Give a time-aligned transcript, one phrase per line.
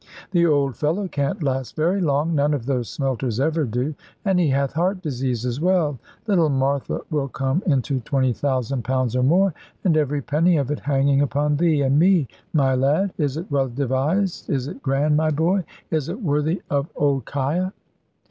[0.31, 3.93] The old fellow can't last very long: none of those smelters ever do,
[4.25, 5.99] and he hath heart disease as well.
[6.25, 9.53] Little Martha will come into £20,000 or more,
[9.83, 13.13] and every penny of it hanging upon thee, and me, my lad.
[13.19, 17.69] Is it well devised, is it grand, my boy; is it worthy of old 'Kiah?"